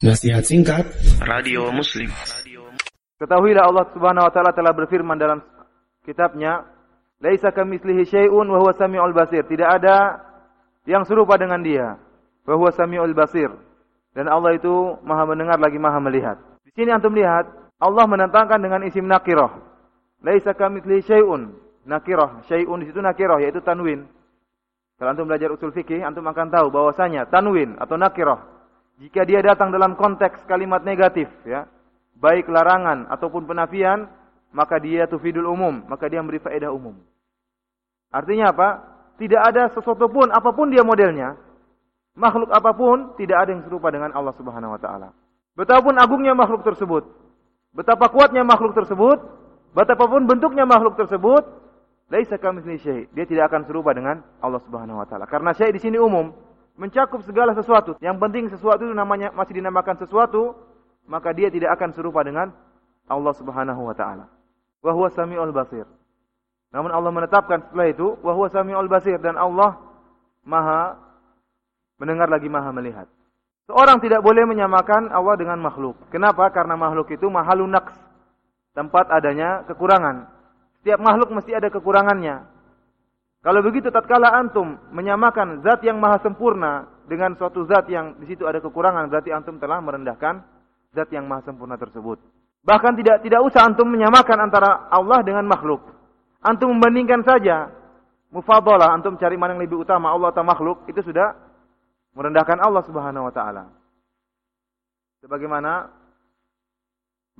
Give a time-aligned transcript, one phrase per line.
[0.00, 0.88] Nasihat singkat
[1.28, 2.08] Radio Muslim.
[3.20, 5.44] Ketahuilah Allah Subhanahu wa taala telah berfirman dalam
[6.08, 6.64] kitabnya,
[7.20, 10.24] "Laisa kamitslihi syai'un wa huwa samiul basir." Tidak ada
[10.88, 12.00] yang serupa dengan Dia.
[12.48, 13.52] Wa huwa samiul basir.
[14.16, 16.40] Dan Allah itu Maha mendengar lagi Maha melihat.
[16.64, 19.52] Di sini antum lihat Allah menantangkan dengan isim nakirah.
[20.24, 21.52] Laisa kamitslihi syai'un.
[21.84, 24.08] Nakirah, syai'un di situ nakirah yaitu tanwin.
[24.96, 28.59] Kalau antum belajar usul fikih, antum akan tahu bahwasanya tanwin atau nakirah
[29.00, 31.64] jika dia datang dalam konteks kalimat negatif, ya,
[32.20, 34.04] baik larangan ataupun penafian,
[34.52, 37.00] maka dia tufidul umum, maka dia memberi faedah umum.
[38.12, 38.68] Artinya apa?
[39.16, 41.32] Tidak ada sesuatu pun, apa pun dia modelnya,
[42.12, 45.16] makhluk apa pun tidak ada yang serupa dengan Allah Subhanahu wa taala.
[45.56, 47.08] Betapapun agungnya makhluk tersebut,
[47.72, 49.16] betapa kuatnya makhluk tersebut,
[49.72, 51.40] betapapun bentuknya makhluk tersebut,
[52.12, 53.02] laisa kamitsli syai.
[53.16, 55.24] Dia tidak akan serupa dengan Allah Subhanahu wa taala.
[55.24, 56.32] Karena syai di sini umum,
[56.80, 58.00] mencakup segala sesuatu.
[58.00, 60.56] Yang penting sesuatu itu namanya masih dinamakan sesuatu,
[61.04, 62.48] maka dia tidak akan serupa dengan
[63.04, 64.32] Allah Subhanahu wa taala.
[64.80, 65.84] Wa huwa samiul basir.
[66.72, 69.76] Namun Allah menetapkan setelah itu wa huwa samiul basir dan Allah
[70.40, 70.96] Maha
[72.00, 73.04] mendengar lagi Maha melihat.
[73.68, 75.94] Seorang tidak boleh menyamakan Allah dengan makhluk.
[76.10, 76.48] Kenapa?
[76.50, 77.94] Karena makhluk itu mahalun naqs.
[78.74, 80.26] Tempat adanya kekurangan.
[80.80, 82.49] Setiap makhluk mesti ada kekurangannya.
[83.40, 88.44] Kalau begitu tatkala antum menyamakan zat yang maha sempurna dengan suatu zat yang di situ
[88.44, 90.44] ada kekurangan, berarti antum telah merendahkan
[90.92, 92.20] zat yang maha sempurna tersebut.
[92.60, 95.80] Bahkan tidak tidak usah antum menyamakan antara Allah dengan makhluk.
[96.44, 97.72] Antum membandingkan saja
[98.28, 101.32] mufadalah antum cari mana yang lebih utama Allah atau makhluk, itu sudah
[102.12, 103.72] merendahkan Allah Subhanahu wa taala.
[105.24, 105.88] Sebagaimana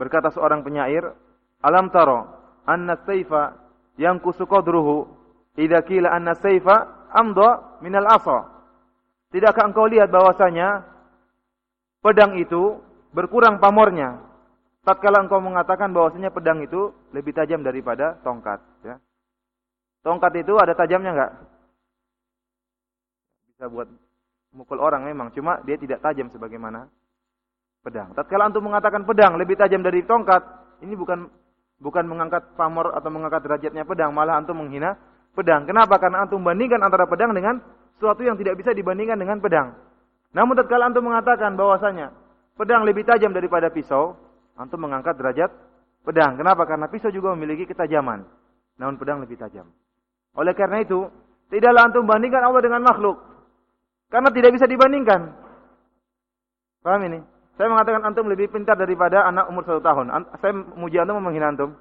[0.00, 1.12] berkata seorang penyair,
[1.60, 2.24] "Alam taro
[2.64, 3.52] anna saifa
[4.00, 5.19] yang qadruhu
[5.58, 8.46] Idza qila anna saifa amda minal asa.
[9.30, 10.86] Tidakkah engkau lihat bahwasanya
[12.02, 12.78] pedang itu
[13.10, 14.30] berkurang pamornya
[14.84, 18.96] tatkala engkau mengatakan bahwasanya pedang itu lebih tajam daripada tongkat, ya.
[20.00, 21.32] Tongkat itu ada tajamnya enggak?
[23.52, 23.88] Bisa buat
[24.56, 26.88] mukul orang memang, cuma dia tidak tajam sebagaimana
[27.84, 28.16] pedang.
[28.16, 30.40] Tatkala antum mengatakan pedang lebih tajam dari tongkat,
[30.80, 31.28] ini bukan
[31.80, 34.96] bukan mengangkat pamor atau mengangkat derajatnya pedang, malah antum menghina
[35.34, 35.66] pedang.
[35.66, 35.96] Kenapa?
[35.96, 37.60] Karena antum bandingkan antara pedang dengan
[37.96, 39.76] sesuatu yang tidak bisa dibandingkan dengan pedang.
[40.32, 42.14] Namun tatkala antum mengatakan bahwasanya
[42.54, 44.14] pedang lebih tajam daripada pisau,
[44.54, 45.50] antum mengangkat derajat
[46.06, 46.38] pedang.
[46.38, 46.64] Kenapa?
[46.64, 48.24] Karena pisau juga memiliki ketajaman.
[48.78, 49.68] Namun pedang lebih tajam.
[50.38, 51.10] Oleh karena itu,
[51.50, 53.18] tidaklah antum bandingkan Allah dengan makhluk.
[54.10, 55.20] Karena tidak bisa dibandingkan.
[56.80, 57.20] Paham ini?
[57.60, 60.08] Saya mengatakan antum lebih pintar daripada anak umur satu tahun.
[60.40, 61.76] Saya muji antum menghina antum.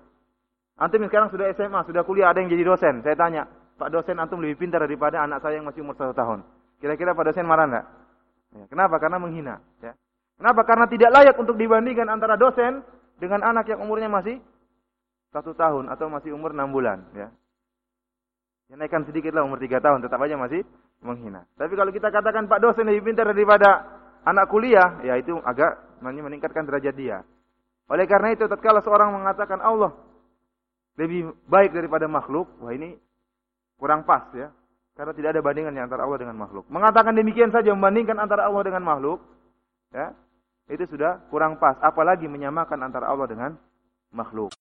[0.80, 3.04] Antum sekarang sudah SMA, sudah kuliah, ada yang jadi dosen.
[3.04, 3.44] Saya tanya,
[3.76, 6.40] Pak dosen antum lebih pintar daripada anak saya yang masih umur satu tahun.
[6.80, 7.86] Kira-kira Pak dosen marah enggak?
[8.56, 8.96] Ya, kenapa?
[8.96, 9.56] Karena menghina.
[9.84, 9.92] Ya.
[10.40, 10.64] Kenapa?
[10.64, 12.80] Karena tidak layak untuk dibandingkan antara dosen
[13.20, 14.40] dengan anak yang umurnya masih
[15.36, 17.04] satu tahun atau masih umur enam bulan.
[17.12, 17.28] Ya.
[18.72, 20.64] ya naikkan sedikit lah umur tiga tahun, tetap aja masih
[21.04, 21.44] menghina.
[21.60, 23.84] Tapi kalau kita katakan Pak dosen lebih pintar daripada
[24.24, 27.20] anak kuliah, ya itu agak meningkatkan derajat dia.
[27.92, 29.92] Oleh karena itu, tatkala seorang mengatakan Allah
[30.98, 32.98] lebih baik daripada makhluk, wah ini
[33.78, 34.50] kurang pas ya.
[35.00, 36.68] Karena tidak ada bandingan antara Allah dengan makhluk.
[36.68, 39.24] Mengatakan demikian saja membandingkan antara Allah dengan makhluk,
[39.96, 40.12] ya,
[40.68, 41.80] itu sudah kurang pas.
[41.80, 43.52] Apalagi menyamakan antara Allah dengan
[44.12, 44.52] makhluk.